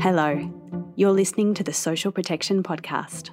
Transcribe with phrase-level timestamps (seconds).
[0.00, 0.50] Hello,
[0.96, 3.28] you're listening to the Social Protection Podcast.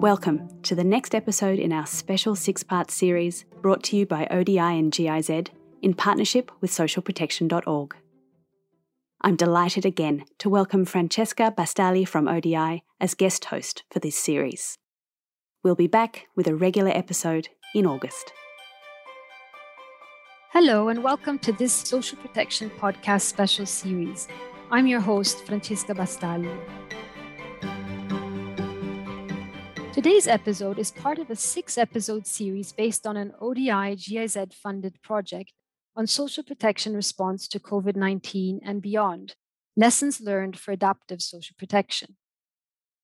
[0.00, 4.26] Welcome to the next episode in our special six part series brought to you by
[4.30, 5.50] ODI and GIZ
[5.82, 7.94] in partnership with socialprotection.org.
[9.20, 14.78] I'm delighted again to welcome Francesca Bastagli from ODI as guest host for this series.
[15.62, 18.32] We'll be back with a regular episode in August.
[20.52, 24.26] Hello, and welcome to this Social Protection Podcast special series.
[24.72, 26.58] I'm your host, Francesca Bastagli.
[29.92, 35.00] Today's episode is part of a six episode series based on an ODI GIZ funded
[35.02, 35.52] project
[35.94, 39.36] on social protection response to COVID 19 and beyond,
[39.76, 42.16] lessons learned for adaptive social protection.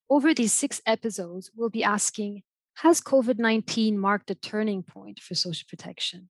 [0.09, 2.43] Over these six episodes, we'll be asking
[2.79, 6.27] Has COVID 19 marked a turning point for social protection?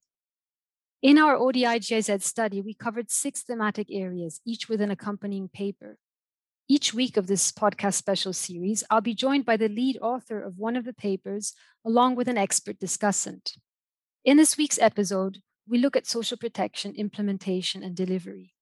[1.04, 6.00] In our ODI GIZ study, we covered six thematic areas, each with an accompanying paper.
[6.68, 10.58] Each week of this podcast special series, I'll be joined by the lead author of
[10.58, 11.54] one of the papers,
[11.86, 13.52] along with an expert discussant.
[14.26, 18.56] In this week's episode, we look at social protection implementation and delivery.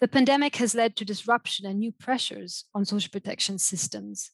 [0.00, 4.30] The pandemic has led to disruption and new pressures on social protection systems.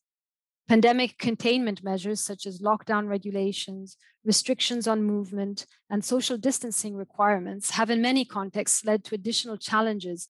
[0.68, 7.88] Pandemic containment measures such as lockdown regulations, restrictions on movement, and social distancing requirements have,
[7.88, 10.28] in many contexts, led to additional challenges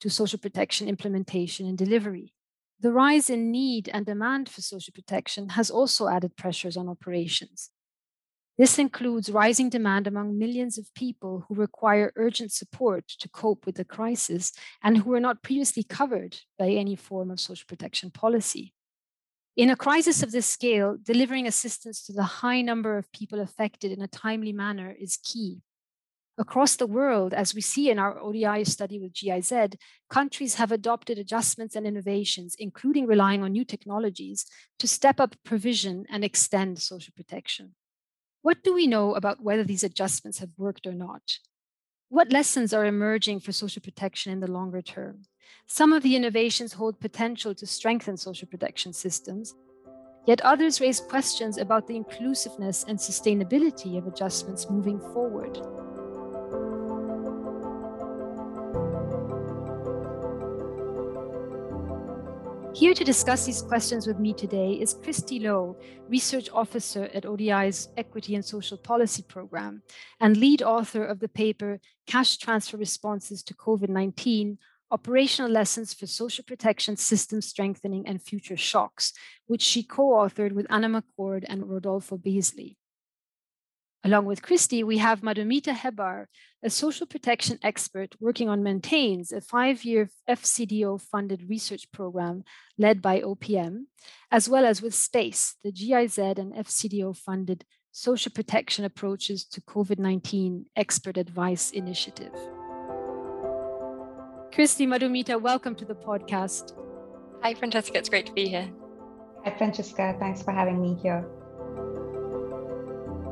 [0.00, 2.34] to social protection implementation and delivery.
[2.80, 7.70] The rise in need and demand for social protection has also added pressures on operations.
[8.58, 13.76] This includes rising demand among millions of people who require urgent support to cope with
[13.76, 18.72] the crisis and who were not previously covered by any form of social protection policy.
[19.56, 23.90] In a crisis of this scale, delivering assistance to the high number of people affected
[23.90, 25.62] in a timely manner is key.
[26.36, 29.78] Across the world, as we see in our ODI study with GIZ,
[30.10, 34.44] countries have adopted adjustments and innovations, including relying on new technologies,
[34.78, 37.74] to step up provision and extend social protection.
[38.42, 41.22] What do we know about whether these adjustments have worked or not?
[42.10, 45.22] What lessons are emerging for social protection in the longer term?
[45.66, 49.54] Some of the innovations hold potential to strengthen social protection systems,
[50.26, 55.58] yet others raise questions about the inclusiveness and sustainability of adjustments moving forward.
[62.76, 65.78] Here to discuss these questions with me today is Christy Lowe,
[66.10, 69.80] Research Officer at ODI's Equity and Social Policy Program
[70.20, 74.58] and lead author of the paper Cash Transfer Responses to COVID 19
[74.90, 79.12] Operational Lessons for Social Protection System Strengthening and Future Shocks,
[79.46, 82.76] which she co authored with Anna McCord and Rodolfo Beazley.
[84.04, 86.26] Along with Christy, we have Madhumita Hebbar,
[86.62, 92.44] a social protection expert working on Maintains, a five year FCDO funded research program
[92.78, 93.86] led by OPM,
[94.30, 99.98] as well as with SPACE, the GIZ and FCDO funded social protection approaches to COVID
[99.98, 102.32] 19 expert advice initiative.
[104.56, 106.72] Christy Madhumita, welcome to the podcast.
[107.42, 107.98] Hi, Francesca.
[107.98, 108.66] It's great to be here.
[109.44, 110.16] Hi, Francesca.
[110.18, 111.28] Thanks for having me here.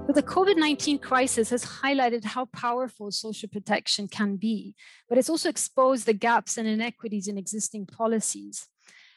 [0.07, 4.75] But the COVID 19 crisis has highlighted how powerful social protection can be,
[5.09, 8.69] but it's also exposed the gaps and inequities in existing policies.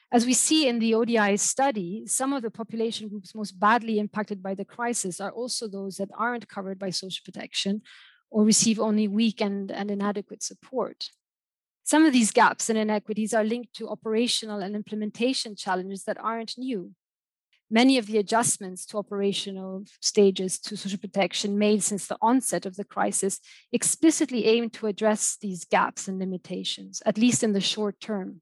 [0.09, 4.41] As we see in the ODI study, some of the population groups most badly impacted
[4.41, 7.81] by the crisis are also those that aren't covered by social protection
[8.31, 11.09] or receive only weak and, and inadequate support.
[11.87, 16.57] Some of these gaps and inequities are linked to operational and implementation challenges that aren't
[16.57, 16.93] new
[17.69, 22.75] many of the adjustments to operational stages to social protection made since the onset of
[22.75, 23.39] the crisis
[23.71, 28.41] explicitly aim to address these gaps and limitations, at least in the short term.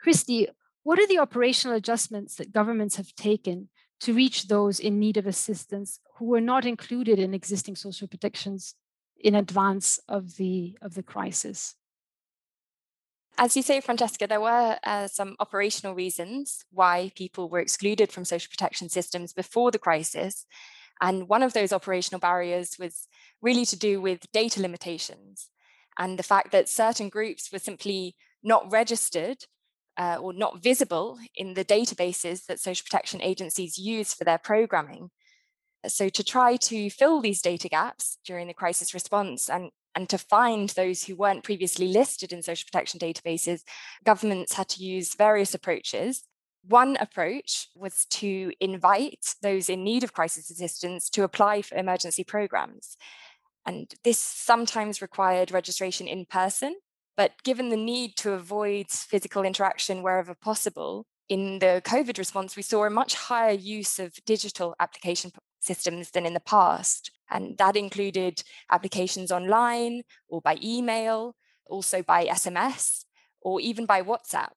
[0.00, 0.48] Christy,
[0.82, 3.68] what are the operational adjustments that governments have taken
[4.00, 8.74] to reach those in need of assistance who were not included in existing social protections
[9.22, 11.76] in advance of the, of the crisis?
[13.42, 18.26] As you say, Francesca, there were uh, some operational reasons why people were excluded from
[18.26, 20.44] social protection systems before the crisis.
[21.00, 23.08] And one of those operational barriers was
[23.40, 25.48] really to do with data limitations
[25.98, 29.46] and the fact that certain groups were simply not registered
[29.96, 35.08] uh, or not visible in the databases that social protection agencies use for their programming.
[35.86, 40.18] So, to try to fill these data gaps during the crisis response and and to
[40.18, 43.62] find those who weren't previously listed in social protection databases,
[44.04, 46.22] governments had to use various approaches.
[46.62, 52.24] One approach was to invite those in need of crisis assistance to apply for emergency
[52.24, 52.96] programs.
[53.66, 56.76] And this sometimes required registration in person,
[57.16, 62.62] But given the need to avoid physical interaction wherever possible, in the COVID response, we
[62.62, 67.10] saw a much higher use of digital application systems than in the past.
[67.30, 71.36] And that included applications online or by email,
[71.66, 73.04] also by SMS,
[73.40, 74.50] or even by WhatsApp.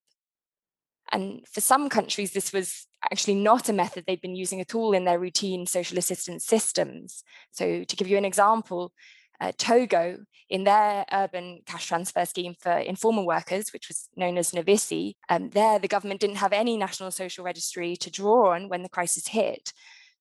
[1.11, 4.93] And for some countries, this was actually not a method they'd been using at all
[4.93, 7.23] in their routine social assistance systems.
[7.51, 8.93] So, to give you an example,
[9.39, 10.19] uh, Togo,
[10.49, 15.49] in their urban cash transfer scheme for informal workers, which was known as Novissi, um,
[15.49, 19.27] there the government didn't have any national social registry to draw on when the crisis
[19.27, 19.73] hit.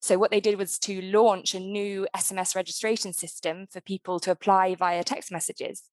[0.03, 4.33] So, what they did was to launch a new SMS registration system for people to
[4.33, 5.85] apply via text messages.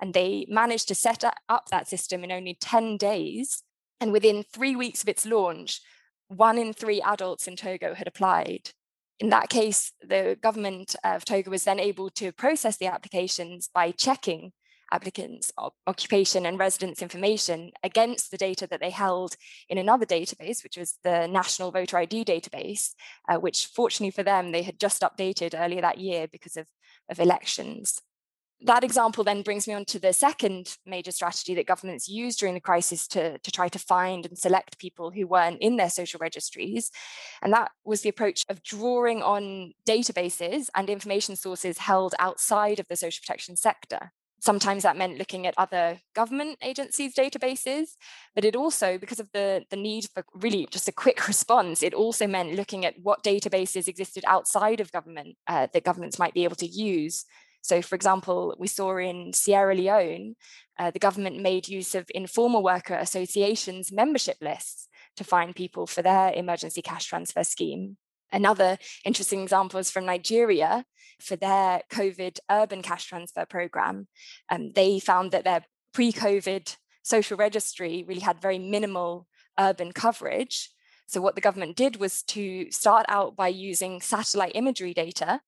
[0.00, 3.64] And they managed to set up that system in only 10 days
[4.00, 5.80] and within three weeks of its launch,
[6.28, 8.70] one in three adults in Togo had applied.
[9.18, 13.90] In that case, the government of Togo was then able to process the applications by
[13.90, 14.52] checking
[14.92, 15.52] applicants'
[15.86, 19.36] occupation and residence information against the data that they held
[19.68, 22.94] in another database, which was the National Voter ID database,
[23.28, 26.66] uh, which fortunately for them, they had just updated earlier that year because of,
[27.08, 28.00] of elections
[28.62, 32.54] that example then brings me on to the second major strategy that governments used during
[32.54, 36.18] the crisis to, to try to find and select people who weren't in their social
[36.18, 36.90] registries.
[37.42, 42.88] And that was the approach of drawing on databases and information sources held outside of
[42.88, 44.12] the social protection sector.
[44.46, 47.96] Sometimes that meant looking at other government agencies' databases,
[48.32, 51.94] but it also, because of the, the need for really just a quick response, it
[51.94, 56.44] also meant looking at what databases existed outside of government uh, that governments might be
[56.44, 57.24] able to use
[57.66, 60.36] so, for example, we saw in Sierra Leone,
[60.78, 66.00] uh, the government made use of informal worker associations membership lists to find people for
[66.00, 67.96] their emergency cash transfer scheme.
[68.32, 70.84] Another interesting example is from Nigeria
[71.20, 74.08] for their COVID urban cash transfer program.
[74.50, 79.26] Um, they found that their pre COVID social registry really had very minimal
[79.58, 80.70] urban coverage.
[81.06, 85.40] So, what the government did was to start out by using satellite imagery data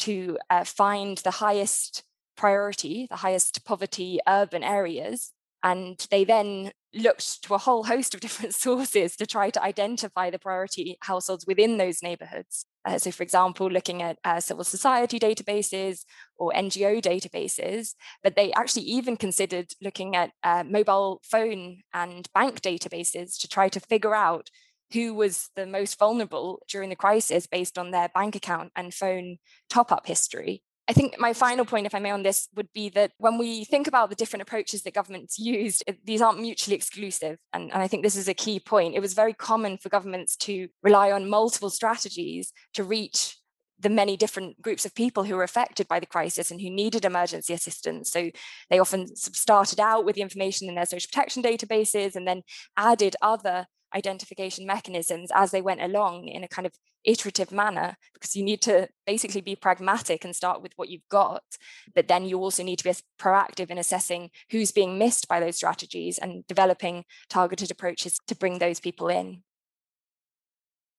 [0.00, 2.02] to uh, find the highest
[2.36, 5.32] priority, the highest poverty urban areas.
[5.62, 10.30] And they then looked to a whole host of different sources to try to identify
[10.30, 12.66] the priority households within those neighborhoods.
[12.84, 16.04] Uh, so, for example, looking at uh, civil society databases
[16.36, 22.60] or NGO databases, but they actually even considered looking at uh, mobile phone and bank
[22.60, 24.50] databases to try to figure out
[24.92, 29.38] who was the most vulnerable during the crisis based on their bank account and phone
[29.70, 30.62] top up history.
[30.88, 33.64] I think my final point, if I may, on this would be that when we
[33.64, 37.38] think about the different approaches that governments used, these aren't mutually exclusive.
[37.52, 38.96] And, and I think this is a key point.
[38.96, 43.36] It was very common for governments to rely on multiple strategies to reach
[43.78, 47.04] the many different groups of people who were affected by the crisis and who needed
[47.04, 48.10] emergency assistance.
[48.10, 48.30] So
[48.70, 52.42] they often started out with the information in their social protection databases and then
[52.76, 56.72] added other identification mechanisms as they went along in a kind of
[57.04, 61.42] iterative manner because you need to basically be pragmatic and start with what you've got
[61.94, 65.56] but then you also need to be proactive in assessing who's being missed by those
[65.56, 69.42] strategies and developing targeted approaches to bring those people in.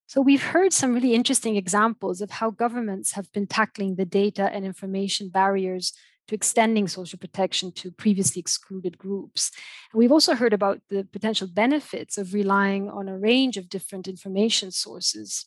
[0.07, 4.43] So we've heard some really interesting examples of how governments have been tackling the data
[4.53, 5.93] and information barriers
[6.27, 9.51] to extending social protection to previously excluded groups.
[9.91, 14.07] And we've also heard about the potential benefits of relying on a range of different
[14.07, 15.45] information sources.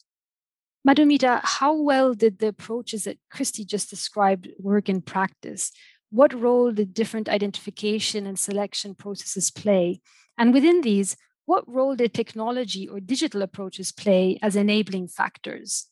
[0.87, 5.73] Madhumita, how well did the approaches that Christy just described work in practice?
[6.11, 10.01] What role did different identification and selection processes play?
[10.39, 11.17] And within these,
[11.47, 15.87] what role did technology or digital approaches play as enabling factors?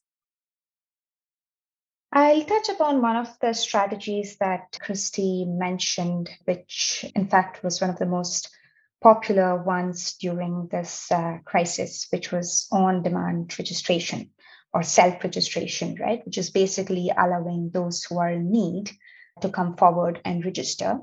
[2.16, 7.90] I'll touch upon one of the strategies that Christy mentioned, which in fact was one
[7.90, 8.50] of the most
[9.02, 14.30] popular ones during this uh, crisis, which was on demand registration
[14.72, 16.24] or self registration, right?
[16.24, 18.92] Which is basically allowing those who are in need
[19.40, 21.00] to come forward and register.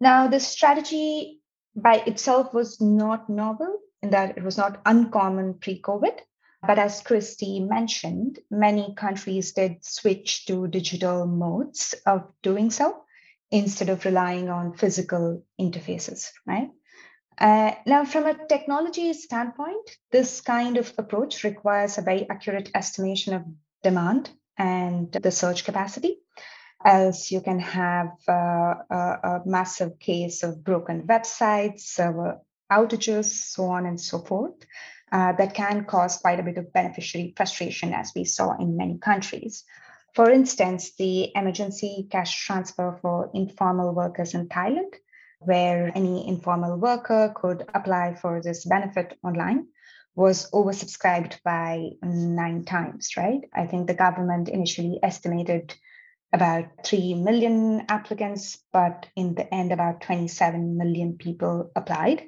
[0.00, 1.40] Now, this strategy
[1.74, 6.18] by itself was not novel in that it was not uncommon pre COVID.
[6.64, 13.02] But as Christy mentioned, many countries did switch to digital modes of doing so
[13.50, 16.70] instead of relying on physical interfaces, right?
[17.36, 23.34] Uh, now, from a technology standpoint, this kind of approach requires a very accurate estimation
[23.34, 23.42] of
[23.82, 26.18] demand and the surge capacity,
[26.84, 32.38] else you can have uh, a, a, massive case of broken websites, server
[32.70, 34.54] outages, so on and so forth
[35.12, 38.98] uh, that can cause quite a bit of beneficiary frustration, as we saw in many
[38.98, 39.64] countries.
[40.14, 44.94] For instance, the emergency cash transfer for informal workers in Thailand
[45.44, 49.66] where any informal worker could apply for this benefit online,
[50.14, 53.40] was oversubscribed by nine times, right?
[53.54, 55.74] I think the government initially estimated
[56.32, 62.24] about 3 million applicants, but in the end, about 27 million people applied,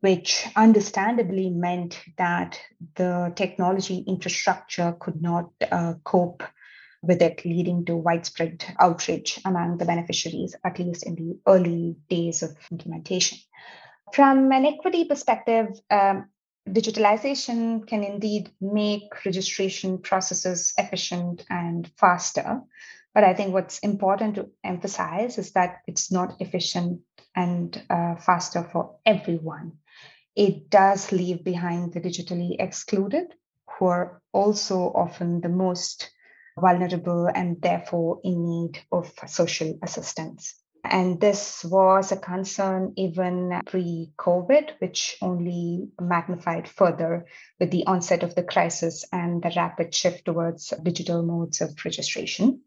[0.00, 2.58] which understandably meant that
[2.96, 6.42] the technology infrastructure could not uh, cope
[7.02, 12.42] with it, leading to widespread outrage among the beneficiaries, at least in the early days
[12.42, 13.38] of implementation.
[14.12, 16.28] From an equity perspective, um,
[16.68, 22.60] digitalization can indeed make registration processes efficient and faster.
[23.14, 27.00] But I think what's important to emphasize is that it's not efficient
[27.34, 29.78] and uh, faster for everyone.
[30.36, 33.34] It does leave behind the digitally excluded,
[33.78, 36.10] who are also often the most
[36.58, 40.54] vulnerable and therefore in need of social assistance.
[40.84, 47.26] And this was a concern even pre COVID, which only magnified further
[47.58, 52.62] with the onset of the crisis and the rapid shift towards digital modes of registration,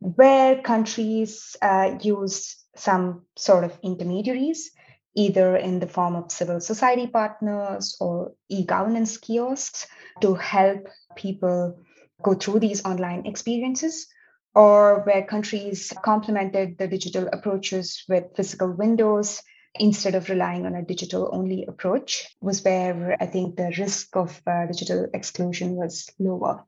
[0.00, 4.70] where countries uh, use some sort of intermediaries,
[5.14, 9.86] either in the form of civil society partners or e governance kiosks,
[10.20, 11.78] to help people
[12.22, 14.06] go through these online experiences
[14.54, 19.42] or where countries complemented the digital approaches with physical windows
[19.74, 24.40] instead of relying on a digital only approach was where I think the risk of
[24.46, 26.64] uh, digital exclusion was lower.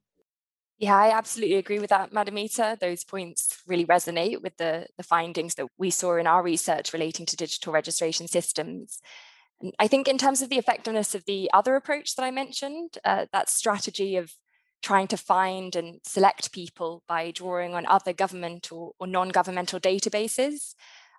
[0.78, 2.78] Yeah, I absolutely agree with that, Madam Madhumita.
[2.78, 7.24] Those points really resonate with the, the findings that we saw in our research relating
[7.26, 9.00] to digital registration systems.
[9.60, 12.98] And I think, in terms of the effectiveness of the other approach that I mentioned,
[13.06, 14.34] uh, that strategy of
[14.82, 19.80] trying to find and select people by drawing on other government or, or non governmental
[19.80, 20.74] databases.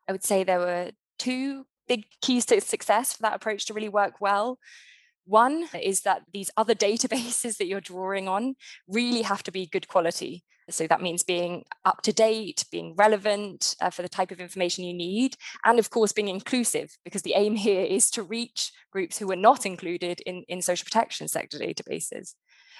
[0.08, 3.90] I would say there were two big keys to success for that approach to really
[3.90, 4.60] work well.
[5.28, 8.56] One is that these other databases that you're drawing on
[8.88, 10.46] really have to be good quality.
[10.70, 14.84] So that means being up to date, being relevant uh, for the type of information
[14.84, 19.18] you need, and of course being inclusive, because the aim here is to reach groups
[19.18, 22.34] who are not included in, in social protection sector databases.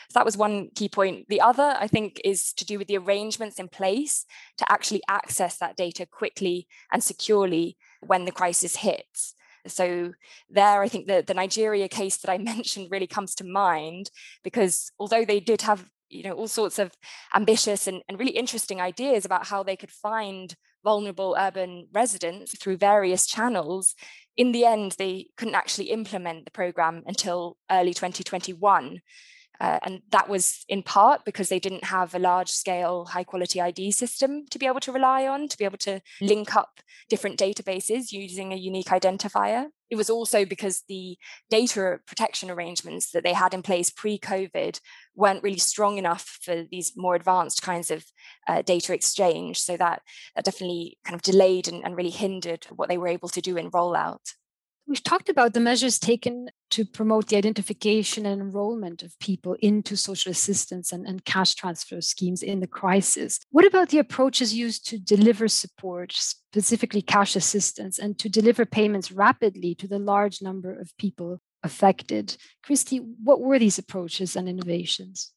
[0.10, 1.28] So that was one key point.
[1.28, 4.26] The other, I think, is to do with the arrangements in place
[4.58, 9.34] to actually access that data quickly and securely when the crisis hits.
[9.70, 10.14] So
[10.50, 14.10] there, I think the, the Nigeria case that I mentioned really comes to mind
[14.44, 16.92] because although they did have you know all sorts of
[17.36, 22.78] ambitious and, and really interesting ideas about how they could find vulnerable urban residents through
[22.78, 23.94] various channels
[24.38, 29.02] in the end they couldn't actually implement the program until early 2021
[29.60, 33.60] uh, and that was in part because they didn't have a large scale, high quality
[33.60, 37.40] ID system to be able to rely on, to be able to link up different
[37.40, 39.68] databases using a unique identifier.
[39.90, 41.18] It was also because the
[41.50, 44.80] data protection arrangements that they had in place pre COVID
[45.16, 48.06] weren't really strong enough for these more advanced kinds of
[48.48, 49.62] uh, data exchange.
[49.62, 50.02] So that,
[50.36, 53.56] that definitely kind of delayed and, and really hindered what they were able to do
[53.56, 54.34] in rollout.
[54.88, 59.98] We've talked about the measures taken to promote the identification and enrollment of people into
[59.98, 63.42] social assistance and, and cash transfer schemes in the crisis.
[63.52, 69.12] What about the approaches used to deliver support, specifically cash assistance, and to deliver payments
[69.12, 72.38] rapidly to the large number of people affected?
[72.64, 75.34] Christy, what were these approaches and innovations?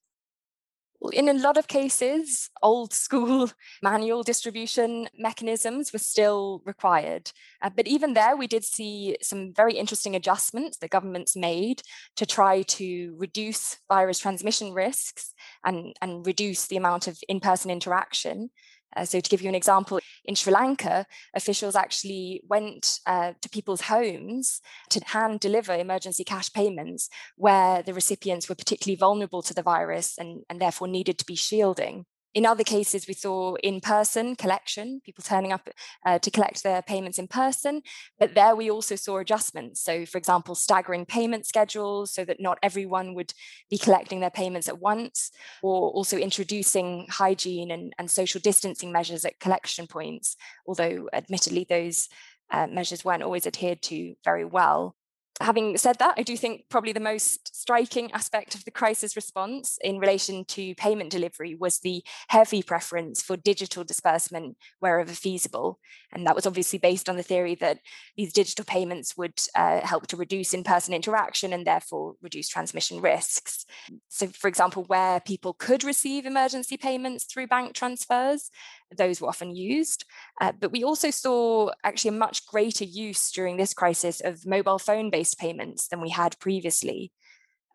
[1.13, 3.51] In a lot of cases, old school
[3.83, 7.33] manual distribution mechanisms were still required.
[7.63, 11.83] Uh, but even there, we did see some very interesting adjustments that governments made
[12.17, 15.33] to try to reduce virus transmission risks
[15.65, 18.51] and, and reduce the amount of in person interaction.
[18.97, 23.49] Uh, so, to give you an example, in Sri Lanka, officials actually went uh, to
[23.49, 29.55] people's homes to hand deliver emergency cash payments where the recipients were particularly vulnerable to
[29.55, 32.07] the virus and, and therefore needed to be shielding.
[32.33, 35.69] In other cases, we saw in person collection, people turning up
[36.07, 37.83] uh, to collect their payments in person.
[38.21, 39.81] But there we also saw adjustments.
[39.81, 43.33] So, for example, staggering payment schedules so that not everyone would
[43.69, 45.33] be collecting their payments at once,
[45.63, 52.09] or also introducing hygiene and, and social distancing measures at collection points, although admittedly those
[52.53, 54.95] uh, measures weren't always adhered to very well
[55.41, 59.79] having said that, I do think probably the most striking aspect of the crisis response
[59.83, 65.79] in relation to payment delivery was the heavy preference for digital disbursement wherever feasible.
[66.13, 67.79] And that was obviously based on the theory that
[68.17, 73.01] these digital payments would uh, help to reduce in person interaction and therefore reduce transmission
[73.01, 73.65] risks.
[74.09, 78.51] So, for example, where people could receive emergency payments through bank transfers,
[78.97, 80.05] those were often used.
[80.41, 84.79] Uh, but we also saw actually a much greater use during this crisis of mobile
[84.79, 87.13] phone based payments than we had previously.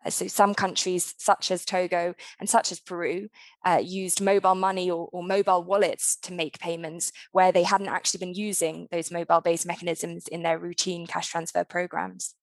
[0.04, 3.28] Uh, so some countries, such as Togo and such as Peru,
[3.64, 8.18] uh, used mobile money or, or, mobile wallets to make payments where they hadn't actually
[8.18, 12.34] been using those mobile-based mechanisms in their routine cash transfer programs.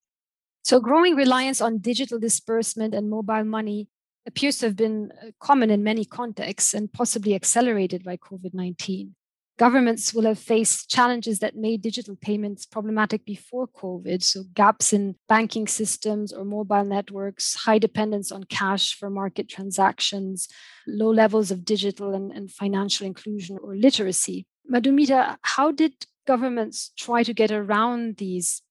[0.63, 3.89] So growing reliance on digital disbursement and mobile money
[4.25, 9.11] appears to have been uh, common in many contexts and possibly accelerated by COVID-19
[9.57, 14.23] governments will have faced challenges that made digital payments problematic before COVID.
[14.23, 20.47] So, gaps in banking systems or mobile networks, high dependence on cash for market transactions,
[20.87, 24.45] low levels of digital and, and financial inclusion or literacy.
[24.71, 25.93] Madhumita, how did
[26.25, 28.61] governments try to get around these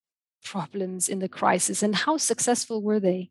[0.45, 3.31] problems in the crisis and how successful were they?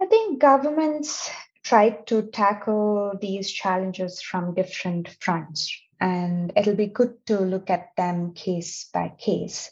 [0.00, 1.28] I think governments
[1.64, 7.96] tried to tackle these challenges from different fronts and it'll be good to look at
[7.96, 9.70] them case by case.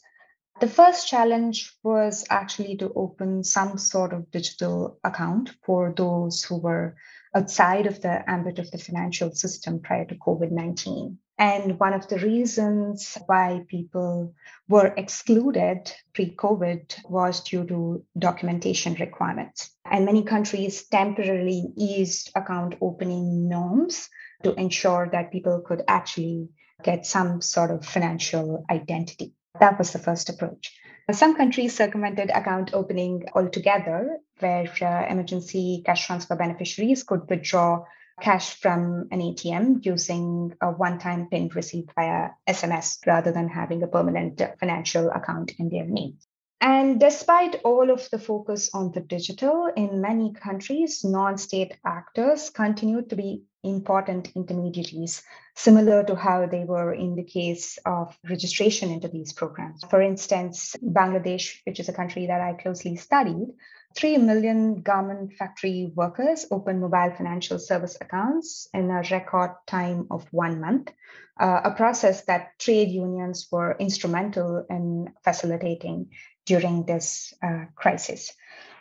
[0.58, 6.56] The first challenge was actually to open some sort of digital account for those who
[6.56, 6.96] were
[7.34, 11.18] outside of the ambit of the financial system prior to COVID 19.
[11.38, 14.34] And one of the reasons why people
[14.68, 19.70] were excluded pre COVID was due to documentation requirements.
[19.84, 24.08] And many countries temporarily eased account opening norms
[24.44, 26.48] to ensure that people could actually
[26.82, 29.34] get some sort of financial identity.
[29.60, 30.74] That was the first approach.
[31.12, 37.84] Some countries circumvented account opening altogether, where uh, emergency cash transfer beneficiaries could withdraw
[38.20, 43.82] cash from an ATM using a one time PIN received via SMS rather than having
[43.82, 46.18] a permanent financial account in their name.
[46.60, 52.48] And despite all of the focus on the digital, in many countries, non state actors
[52.48, 55.22] continue to be important intermediaries,
[55.54, 59.82] similar to how they were in the case of registration into these programs.
[59.90, 63.48] For instance, Bangladesh, which is a country that I closely studied,
[63.96, 70.26] 3 million garment factory workers opened mobile financial service accounts in a record time of
[70.32, 70.92] one month,
[71.40, 76.10] uh, a process that trade unions were instrumental in facilitating
[76.44, 78.32] during this uh, crisis.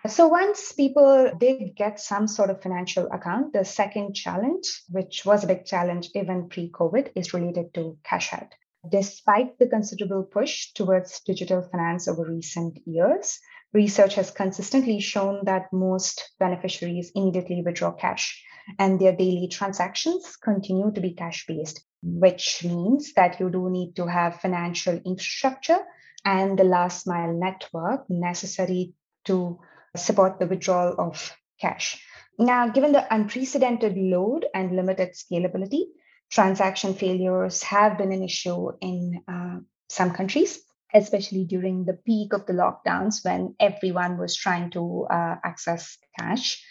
[0.08, 5.44] So once people did get some sort of financial account, the second challenge, which was
[5.44, 8.54] a big challenge even pre-COVID, is related to cash out.
[8.88, 13.40] Despite the considerable push towards digital finance over recent years,
[13.76, 18.42] research has consistently shown that most beneficiaries immediately withdraw cash
[18.80, 23.94] and their daily transactions continue to be cash based, which means that you do need
[23.96, 25.80] to have financial infrastructure
[26.24, 28.94] and the last mile network necessary
[29.26, 29.60] to
[29.96, 32.02] support the withdrawal of cash.
[32.40, 35.84] Now, given the unprecedented load and limited scalability,
[36.32, 39.60] transaction failures have been an issue in uh,
[39.90, 40.65] some countries,
[40.96, 46.64] especially during the peak of the lockdowns when everyone was trying to uh, access cash.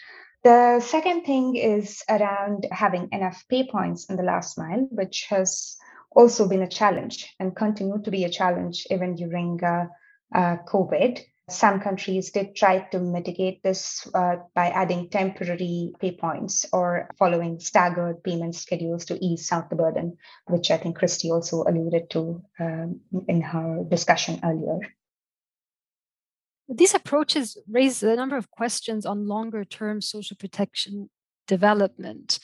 [0.43, 5.77] The second thing is around having enough pay points in the last mile, which has
[6.11, 9.85] also been a challenge and continue to be a challenge even during uh,
[10.33, 11.21] uh, COVID.
[11.47, 17.59] Some countries did try to mitigate this uh, by adding temporary pay points or following
[17.59, 22.41] staggered payment schedules to ease out the burden, which I think Christy also alluded to
[22.59, 24.79] um, in her discussion earlier.
[26.67, 31.11] These approaches raise a number of questions on longer term social protection
[31.45, 32.39] development.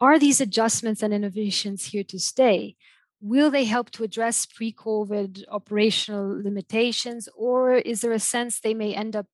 [0.00, 2.74] Are these adjustments and innovations here to stay?
[3.24, 8.74] Will they help to address pre COVID operational limitations, or is there a sense they
[8.74, 9.26] may end up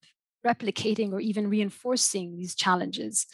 [0.46, 3.26] replicating or even reinforcing these challenges?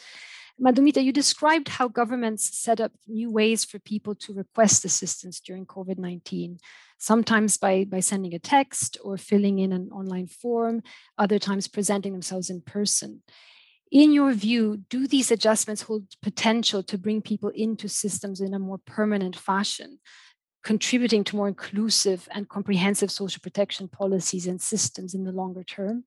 [0.59, 5.67] Madhumita, you described how governments set up new ways for people to request assistance during
[5.67, 6.57] COVID 19,
[6.97, 10.81] sometimes by, by sending a text or filling in an online form,
[11.19, 13.21] other times presenting themselves in person.
[13.91, 18.59] In your view, do these adjustments hold potential to bring people into systems in a
[18.59, 19.99] more permanent fashion?
[20.67, 26.03] Contributing to more inclusive and comprehensive social protection policies and systems in the longer term?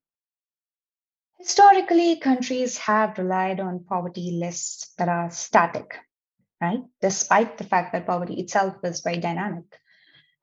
[1.38, 5.96] Historically, countries have relied on poverty lists that are static,
[6.60, 6.82] right?
[7.00, 9.64] Despite the fact that poverty itself is very dynamic.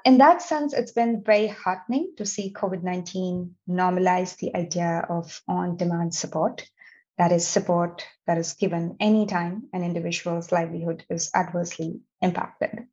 [0.03, 5.43] In that sense, it's been very heartening to see COVID 19 normalize the idea of
[5.47, 6.67] on demand support.
[7.19, 12.87] That is support that is given anytime an individual's livelihood is adversely impacted.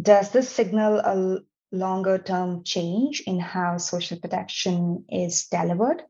[0.00, 6.02] Does this signal a longer term change in how social protection is delivered?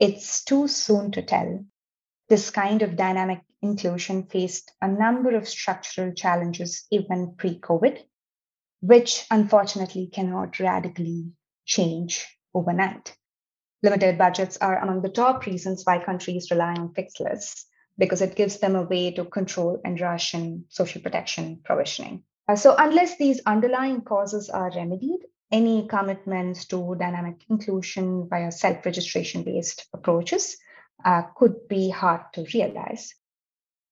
[0.00, 1.64] It's too soon to tell.
[2.28, 8.02] This kind of dynamic inclusion faced a number of structural challenges even pre COVID,
[8.80, 11.30] which unfortunately cannot radically
[11.64, 13.16] change overnight.
[13.84, 18.34] Limited budgets are among the top reasons why countries rely on fixed lists because it
[18.34, 22.24] gives them a way to control and ration social protection provisioning.
[22.52, 28.84] Uh, so, unless these underlying causes are remedied, any commitments to dynamic inclusion via self
[28.84, 30.58] registration based approaches
[31.02, 33.14] uh, could be hard to realize.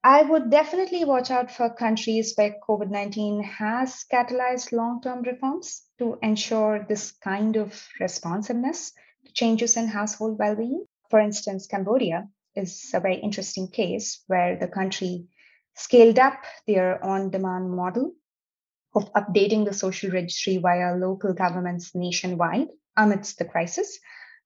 [0.04, 5.80] I would definitely watch out for countries where COVID 19 has catalyzed long term reforms
[5.98, 8.92] to ensure this kind of responsiveness
[9.24, 10.84] to changes in household well being.
[11.08, 15.28] For instance, Cambodia is a very interesting case where the country
[15.76, 18.12] scaled up their on demand model
[18.94, 23.98] of updating the social registry via local governments nationwide amidst the crisis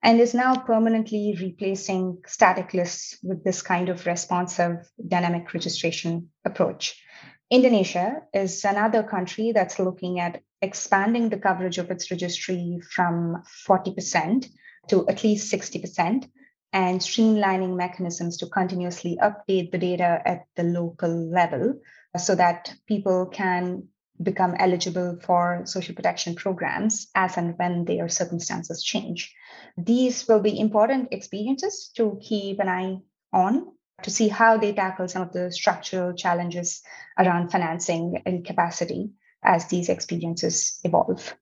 [0.03, 7.01] and is now permanently replacing static lists with this kind of responsive dynamic registration approach.
[7.49, 14.47] Indonesia is another country that's looking at expanding the coverage of its registry from 40%
[14.89, 16.27] to at least 60%
[16.73, 21.79] and streamlining mechanisms to continuously update the data at the local level
[22.17, 23.87] so that people can
[24.21, 29.33] become eligible for social protection programs as and when their circumstances change.
[29.77, 32.97] These will be important experiences to keep an eye
[33.33, 33.71] on
[34.03, 36.81] to see how they tackle some of the structural challenges
[37.17, 39.11] around financing and capacity
[39.43, 41.35] as these experiences evolve.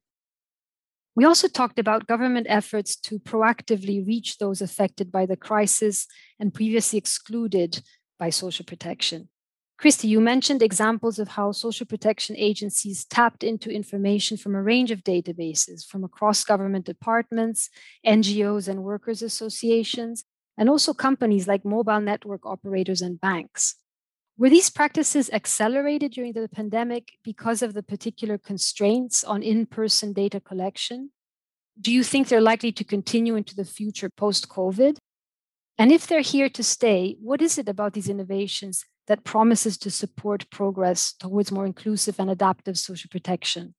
[1.16, 6.08] We also talked about government efforts to proactively reach those affected by the crisis
[6.40, 7.82] and previously excluded
[8.18, 9.30] by social protection.
[9.84, 14.91] Christy, you mentioned examples of how social protection agencies tapped into information from a range
[14.91, 17.69] of databases from across government departments,
[18.08, 20.24] NGOs, and workers' associations,
[20.58, 23.76] and also companies like mobile network operators and banks.
[24.38, 30.13] Were these practices accelerated during the pandemic because of the particular constraints on in person
[30.13, 31.12] data collection?
[31.78, 34.96] Do you think they're likely to continue into the future post COVID?
[35.78, 39.92] And if they're here to stay, what is it about these innovations that promises to
[39.92, 43.76] support progress towards more inclusive and adaptive social protection?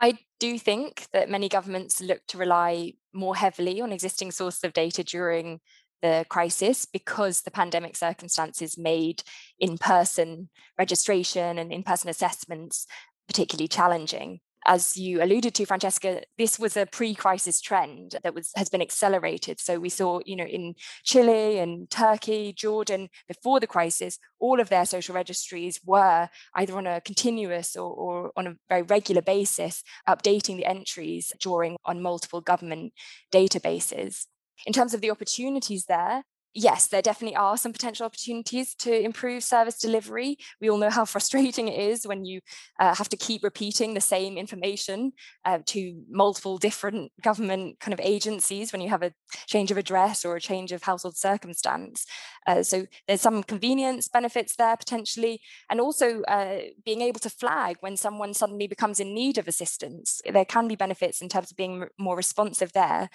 [0.00, 4.72] I do think that many governments look to rely more heavily on existing sources of
[4.72, 5.60] data during
[6.02, 9.22] the crisis because the pandemic circumstances made
[9.58, 12.86] in person registration and in person assessments
[13.26, 18.68] particularly challenging as you alluded to francesca this was a pre-crisis trend that was has
[18.68, 19.58] been accelerated.
[19.58, 24.68] So we saw you know in chile and turkey jordan before the crisis all of
[24.68, 29.82] their social registries were either on a continuous or, or on a very regular basis
[30.08, 32.92] updating the entries drawing on multiple government
[33.32, 34.26] databases.
[34.66, 36.24] In terms of the opportunities there,
[36.58, 40.36] yes, there definitely are some potential opportunities to improve service delivery.
[40.60, 42.40] We all know how frustrating it is when you
[42.80, 45.12] uh, have to keep repeating the same information
[45.44, 49.12] uh, to multiple different government kind of agencies when you have a
[49.46, 52.04] change of address or a change of household circumstance.
[52.46, 55.40] Uh, so there's some convenience benefits there potentially,
[55.70, 60.20] and also uh, being able to flag when someone suddenly becomes in need of assistance.
[60.28, 63.10] There can be benefits in terms of being more responsive there.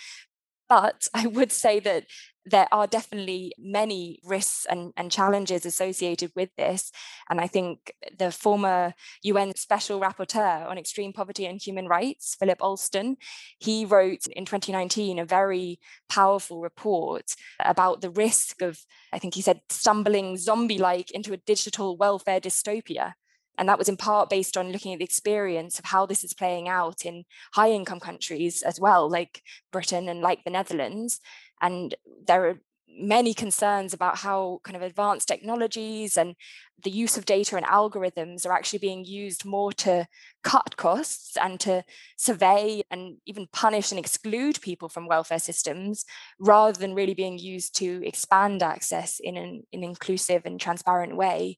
[0.70, 2.06] But I would say that
[2.46, 6.92] there are definitely many risks and, and, challenges associated with this.
[7.30, 12.58] And I think the former UN Special Rapporteur on Extreme Poverty and Human Rights, Philip
[12.62, 13.18] Alston,
[13.60, 15.80] he wrote in 2019 a very
[16.10, 18.80] powerful report about the risk of,
[19.14, 23.14] I think he said, stumbling zombie like into a digital welfare dystopia.
[23.58, 26.34] And that was in part based on looking at the experience of how this is
[26.34, 31.20] playing out in high income countries as well, like Britain and like the Netherlands.
[31.64, 31.96] And
[32.28, 32.60] there are
[32.96, 36.36] many concerns about how kind of advanced technologies and
[36.84, 40.06] the use of data and algorithms are actually being used more to
[40.44, 41.84] cut costs and to
[42.18, 46.06] survey and even punish and exclude people from welfare systems
[46.40, 51.58] rather than really being used to expand access in an, an inclusive and transparent way.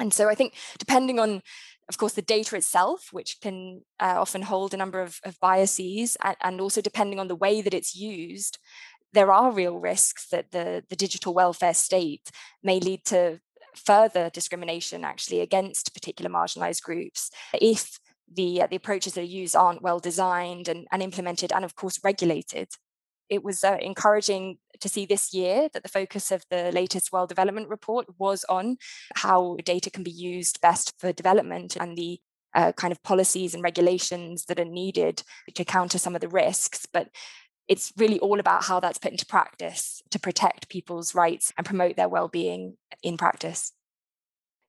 [0.00, 1.42] And so I think depending on,
[1.88, 6.16] of course, the data itself, which can uh, often hold a number of, of biases,
[6.22, 8.58] and, and, also depending on the way that it's used,
[9.14, 12.30] there are real risks that the, the digital welfare state
[12.62, 13.40] may lead to
[13.74, 17.98] further discrimination actually against particular marginalized groups if
[18.32, 21.74] the, uh, the approaches that are used aren't well designed and, and implemented and of
[21.74, 22.68] course regulated
[23.28, 27.30] it was uh, encouraging to see this year that the focus of the latest World
[27.30, 28.76] Development Report was on
[29.14, 32.20] how data can be used best for development and the
[32.54, 35.22] uh, kind of policies and regulations that are needed
[35.54, 36.86] to counter some of the risks.
[36.92, 37.08] But
[37.68, 41.96] it's really all about how that's put into practice to protect people's rights and promote
[41.96, 43.72] their well-being in practice.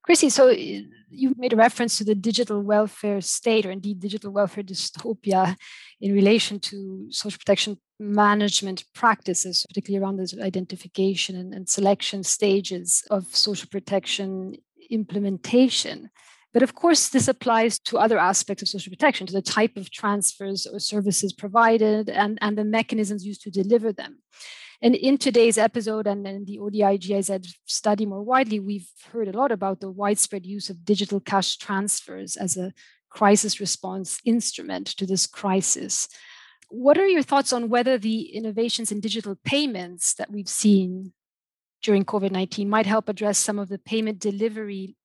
[0.05, 4.31] Chrissy, so eh, you made a reference to the digital welfare state, or indeed digital
[4.31, 5.55] welfare dystopia,
[5.99, 13.03] in relation to social protection management practices, particularly around the identification and, and selection stages
[13.09, 14.55] of social protection
[14.91, 16.11] implementation.
[16.55, 19.91] But of course, this applies to other aspects of social protection, to the type of
[19.91, 24.19] transfers or services provided and, and the mechanisms used to deliver them.
[24.81, 27.29] And in today's episode and in the ODI GIZ
[27.65, 32.37] study more widely, we've heard a lot about the widespread use of digital cash transfers
[32.37, 32.71] as a
[33.09, 36.07] crisis response instrument to this crisis.
[36.69, 41.11] What are your thoughts on whether the innovations in digital payments that we've seen
[41.81, 44.95] during COVID 19 might help address some of the payment delivery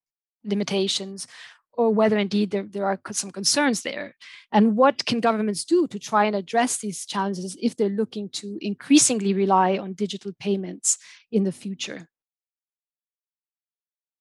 [0.43, 1.27] limitations
[1.73, 4.15] or whether indeed there, there are some concerns there.
[4.51, 8.57] And what can governments do to try and address these challenges if they're looking to
[8.61, 10.97] increasingly rely on digital payments
[11.31, 12.09] in the future?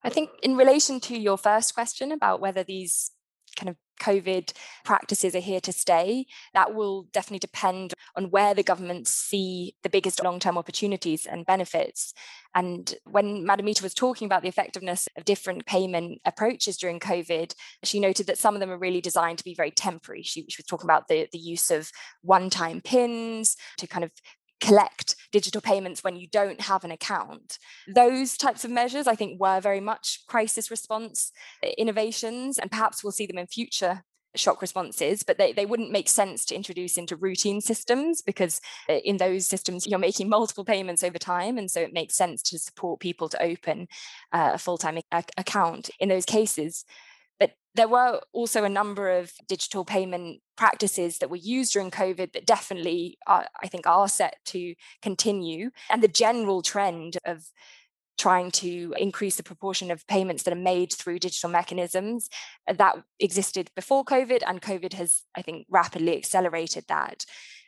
[0.03, 3.11] I think, in relation to your first question about whether these
[3.57, 4.53] kind of COVID
[4.85, 6.27] practices are here to stay.
[6.55, 11.47] That will definitely depend on where the governments see the biggest long term opportunities and
[11.47, 12.13] benefits.
[12.55, 18.01] And when Madhumita was talking about the effectiveness of different payment approaches during COVID, she
[18.01, 20.23] noted that some of them are really designed to be very temporary.
[20.23, 21.91] She, she was talking about the, the use of
[22.23, 24.11] one time pins to kind of
[24.61, 27.59] collect digital payments when you don't have an account.
[27.89, 31.33] Those types of measures, I think, were very much crisis response
[31.79, 34.03] innovations, and perhaps we'll see them in future
[34.37, 38.95] shock responses, but they, they wouldn't make sense to introduce into routine systems because uh,
[39.05, 41.59] in those systems you're making multiple payments over time.
[41.59, 43.89] And so it makes sense to support people to open
[44.33, 44.99] uh, a full time
[45.37, 46.85] account in those cases.
[47.41, 52.33] But there were also a number of digital payment practices that were used during COVID
[52.35, 55.71] that definitely, are, I think, are set to continue.
[55.89, 57.47] And the general trend of
[58.19, 62.29] trying to increase the proportion of payments that are made through digital mechanisms
[62.69, 67.25] uh, that existed before COVID, and COVID has, I think, rapidly accelerated that.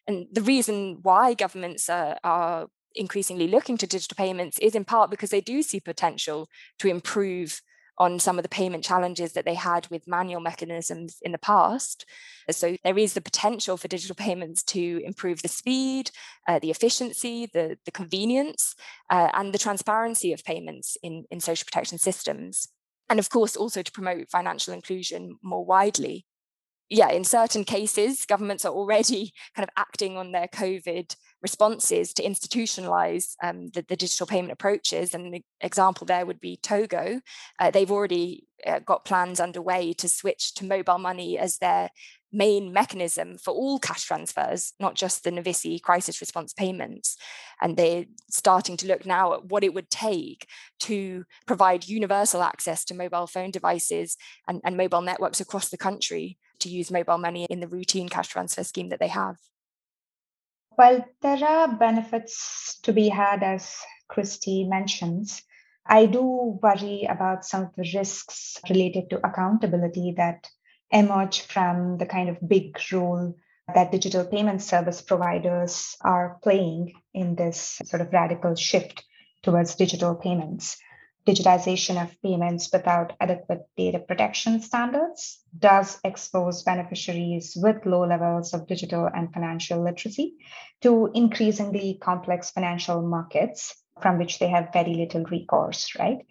[0.06, 5.10] And the reason why governments are, are increasingly looking to digital payments is in part
[5.10, 6.48] because they do see potential
[6.80, 7.62] to improve
[8.02, 12.04] on some of the payment challenges that they had with manual mechanisms in the past.
[12.50, 16.10] So there is the potential for digital payments to improve the speed,
[16.48, 18.74] uh, the efficiency, the, the convenience,
[19.08, 22.66] uh, and the transparency of payments in, in social protection systems.
[23.08, 26.26] And of course, also to promote financial inclusion more widely
[26.92, 32.22] yeah, in certain cases, governments are already kind of acting on their COVID responses to
[32.22, 35.14] institutionalize um, the, the, digital payment approaches.
[35.14, 37.20] And an example there would be Togo.
[37.58, 41.88] Uh, they've already uh, got plans underway to switch to mobile money as their
[42.30, 47.16] main mechanism for all cash transfers, not just the Novissi crisis response payments.
[47.62, 50.46] And they're starting to look now at what it would take
[50.80, 56.38] to provide universal access to mobile phone devices and, and mobile networks across the country
[56.62, 59.36] to use mobile money in the routine cash transfer scheme that they have.
[60.76, 63.76] Well, there are benefits to be had, as
[64.08, 65.42] Christy mentions.
[65.86, 70.48] I do worry about some of the risks related to accountability that
[70.90, 73.34] emerge from the kind of big role
[73.74, 79.04] that digital payment service providers are playing in this sort of radical shift
[79.42, 80.76] towards digital payments
[81.26, 88.66] digitization of payments without adequate data protection standards does expose beneficiaries with low levels of
[88.66, 90.34] digital and financial literacy
[90.80, 96.26] to increasingly complex financial markets from which they have very little recourse, right?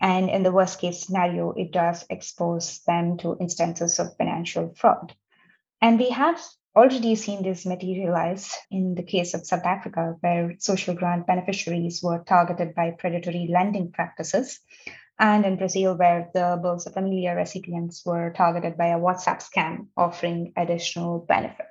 [0.00, 5.14] And in the worst case scenario, it does expose them to instances of financial fraud.
[5.82, 6.40] And we have
[6.76, 12.24] already seen this materialize in the case of South Africa, where social grant beneficiaries were
[12.26, 14.60] targeted by predatory lending practices,
[15.18, 20.52] and in Brazil, where the Bolsa Familia recipients were targeted by a WhatsApp scam offering
[20.56, 21.69] additional benefits.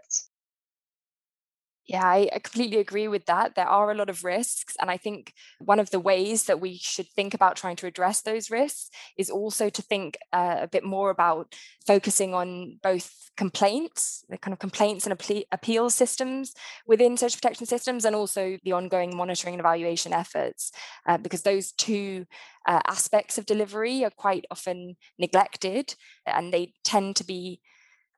[1.90, 3.56] Yeah, I, completely agree with that.
[3.56, 4.76] There are a lot of risks.
[4.80, 8.22] And I think one of the ways that we should think about trying to address
[8.22, 11.56] those risks is also to think uh, a bit more about
[11.88, 15.14] focusing on both complaints, the kind of complaints and
[15.52, 16.54] appeal systems
[16.86, 20.72] within social protection systems, and also the ongoing monitoring and evaluation efforts,
[21.08, 22.28] uh, because those two
[22.68, 25.96] uh, aspects of delivery are quite often neglected
[26.28, 27.62] and they tend to be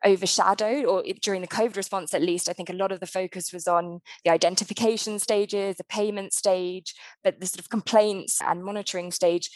[0.06, 3.54] overshadowed, or during the COVID response at least, I think a lot of the focus
[3.54, 9.12] was on the identification stages, the payment stage, but the sort of complaints and monitoring
[9.12, 9.50] stage,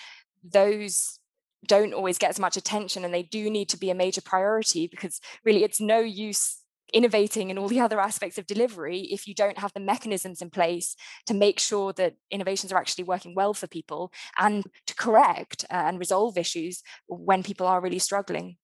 [0.44, 1.20] those
[1.68, 4.88] don't always get as much attention and they do need to be a major priority
[4.88, 6.62] because really it's no use
[6.94, 10.50] innovating in all the other aspects of delivery if you don't have the mechanisms in
[10.50, 15.66] place to make sure that innovations are actually working well for people and to correct
[15.72, 18.58] uh, and resolve issues when people are really struggling.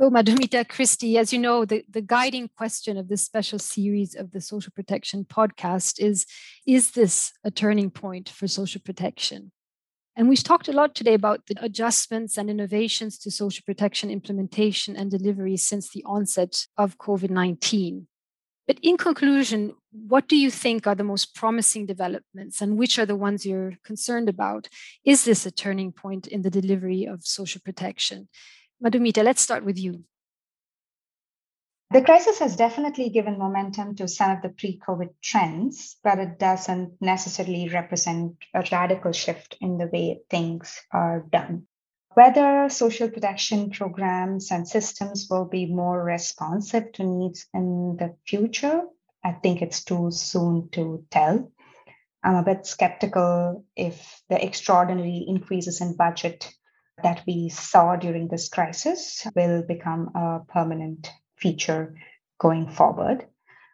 [0.00, 4.30] So, Madhumita Christy, as you know, the, the guiding question of this special series of
[4.30, 6.24] the Social Protection podcast is
[6.64, 9.50] Is this a turning point for social protection?
[10.14, 14.94] And we've talked a lot today about the adjustments and innovations to social protection implementation
[14.94, 18.06] and delivery since the onset of COVID 19.
[18.68, 23.06] But in conclusion, what do you think are the most promising developments and which are
[23.06, 24.68] the ones you're concerned about?
[25.04, 28.28] Is this a turning point in the delivery of social protection?
[28.84, 30.04] Madhumita, let's start with you.
[31.90, 36.38] The crisis has definitely given momentum to some of the pre COVID trends, but it
[36.38, 41.66] doesn't necessarily represent a radical shift in the way things are done.
[42.12, 48.82] Whether social protection programs and systems will be more responsive to needs in the future,
[49.24, 51.50] I think it's too soon to tell.
[52.22, 56.52] I'm a bit skeptical if the extraordinary increases in budget
[57.02, 61.94] that we saw during this crisis will become a permanent feature
[62.38, 63.26] going forward.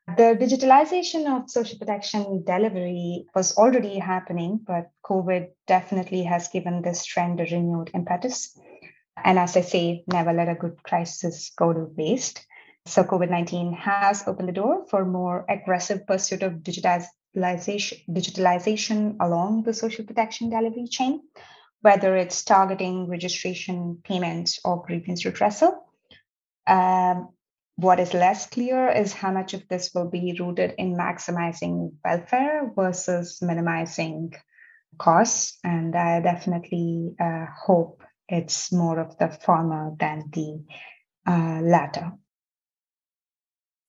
[0.06, 7.06] The digitalization of social protection delivery was already happening, but COVID definitely has given this
[7.06, 8.58] trend a renewed impetus.
[9.24, 12.46] And as I say, never let a good crisis go to waste.
[12.84, 19.62] So COVID 19 has opened the door for more aggressive pursuit of digitalization, digitalization along
[19.62, 21.22] the social protection delivery chain,
[21.84, 25.74] whether it's targeting registration, payments, or grievance redressal.
[26.66, 27.28] Um,
[27.76, 32.72] what is less clear is how much of this will be rooted in maximizing welfare
[32.74, 34.32] versus minimizing
[34.98, 35.58] costs.
[35.62, 40.64] And I definitely uh, hope it's more of the former than the
[41.26, 42.12] uh, latter.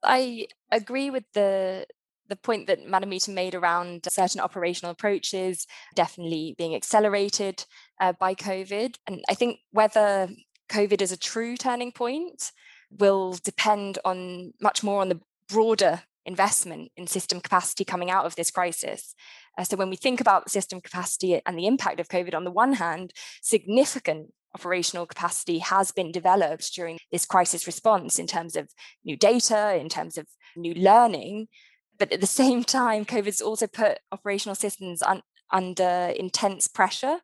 [0.04, 1.88] I agree with the
[2.28, 7.66] the point that Madhumita made around certain operational approaches definitely being accelerated
[8.00, 8.98] uh, by COVID.
[9.08, 10.30] And I think whether
[10.70, 12.52] COVID is a true turning point
[12.90, 18.36] will depend on much more on the broader investment in system capacity coming out of
[18.36, 19.14] this crisis.
[19.58, 22.52] Uh, so when we think about system capacity and the impact of COVID, on the
[22.52, 28.70] one hand, significant operational capacity has been developed during this crisis response in terms of
[29.04, 31.48] new data, in terms of new learning.
[31.98, 37.20] But at the same time, COVID's also put operational systems un- under intense pressure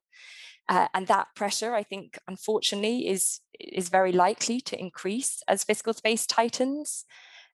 [0.72, 5.94] uh, and that pressure, I think, unfortunately, is is very likely to increase as fiscal
[5.94, 7.06] space tightens.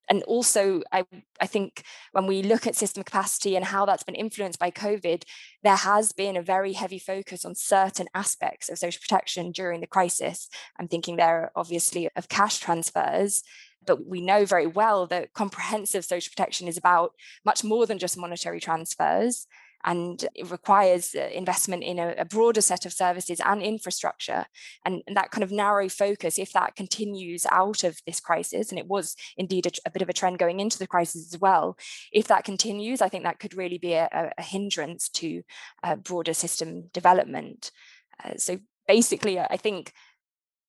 [0.10, 1.04] And also, I,
[1.42, 5.24] I think when we look at system capacity and how that's been influenced by COVID,
[5.64, 9.88] there has been a very heavy focus on certain aspects of social protection during the
[9.88, 10.48] crisis.
[10.80, 13.44] I'm thinking there, obviously, of cash transfers,
[13.86, 17.14] but we know very well that comprehensive social protection is about
[17.46, 19.48] much more than just monetary transfers
[19.84, 24.46] and it requires uh, investment in a, a, broader set of services and infrastructure
[24.86, 28.80] and, and, that kind of narrow focus if that continues out of this crisis and
[28.80, 31.78] it was indeed a, a bit of a trend going into the crisis as well
[32.12, 35.42] if that continues i think that could really be a, a hindrance to
[35.84, 37.72] uh, broader system development.
[38.24, 39.94] Uh, so basically i think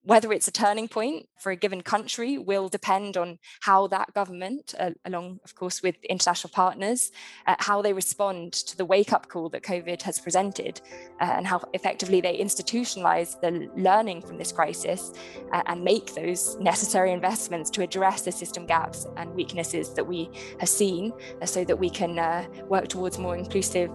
[0.08, 4.74] whether it's a turning point for a given country will depend on how that government,
[4.78, 7.12] uh, along, of course, with international partners,
[7.46, 10.80] uh, how they respond to the wake up call that COVID has presented
[11.20, 15.12] uh, and how effectively they institutionalize the learning from this crisis
[15.52, 20.30] uh, and make those necessary investments to address the system gaps and weaknesses that we
[20.58, 23.90] have seen uh, so that we can uh, work towards more inclusive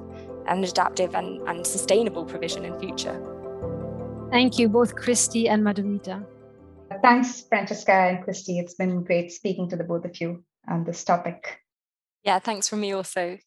[0.45, 3.33] and adaptive and, and sustainable provision in future.
[4.34, 6.26] Thank you, both Christy and Madhumita.
[7.04, 8.58] Thanks, Francesca and Christy.
[8.58, 11.60] It's been great speaking to the both of you on this topic.
[12.24, 13.38] Yeah, thanks from me also.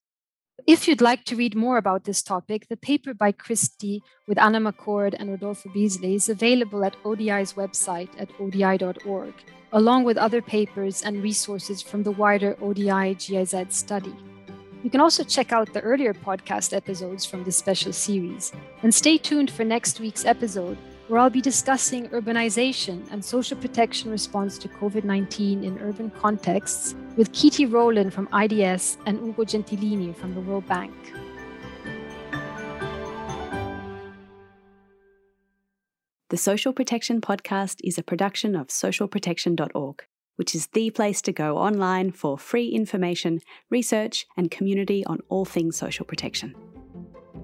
[0.65, 4.61] If you'd like to read more about this topic, the paper by Christy with Anna
[4.61, 9.35] McCord and Rodolfo Beazley is available at ODI's website at odi.org,
[9.73, 14.15] along with other papers and resources from the wider ODI GIZ study.
[14.83, 18.53] You can also check out the earlier podcast episodes from this special series.
[18.83, 20.77] And stay tuned for next week's episode,
[21.09, 26.95] where I'll be discussing urbanization and social protection response to COVID 19 in urban contexts
[27.17, 30.93] with Keetie Roelen from IDS and Ugo Gentilini from the World Bank.
[36.29, 40.03] The Social Protection Podcast is a production of socialprotection.org
[40.37, 45.45] which is the place to go online for free information, research, and community on all
[45.45, 46.55] things social protection.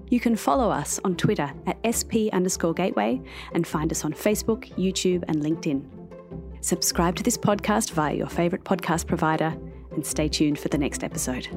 [0.09, 3.21] You can follow us on Twitter at SP underscore gateway
[3.53, 5.83] and find us on Facebook, YouTube, and LinkedIn.
[6.61, 9.57] Subscribe to this podcast via your favourite podcast provider
[9.91, 11.47] and stay tuned for the next episode.